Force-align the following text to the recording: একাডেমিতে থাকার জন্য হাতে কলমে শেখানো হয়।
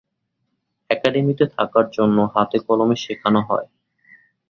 একাডেমিতে 0.89 1.45
থাকার 1.55 1.85
জন্য 1.91 2.17
হাতে 2.33 2.57
কলমে 2.67 2.97
শেখানো 3.03 3.41
হয়। 3.49 3.67